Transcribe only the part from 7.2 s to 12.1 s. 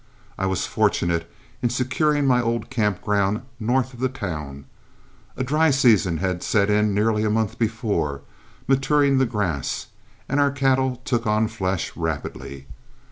a month before, maturing the grass, and our cattle took on flesh